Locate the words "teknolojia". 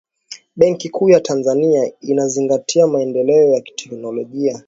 3.61-4.59